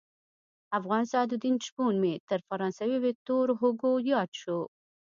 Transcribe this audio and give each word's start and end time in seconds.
افغان 0.77 1.03
سعدالدین 1.11 1.55
شپون 1.65 1.93
مې 2.01 2.13
تر 2.29 2.39
فرانسوي 2.47 2.97
ویکتور 3.01 3.45
هوګو 3.59 3.91
ياد 4.11 4.29
شو. 4.41 4.59